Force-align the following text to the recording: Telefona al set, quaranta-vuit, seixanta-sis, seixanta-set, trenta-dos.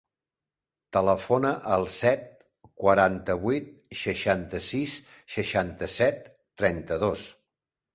Telefona 0.95 1.51
al 1.75 1.85
set, 1.97 2.25
quaranta-vuit, 2.85 3.71
seixanta-sis, 4.03 5.01
seixanta-set, 5.39 6.31
trenta-dos. 6.63 7.29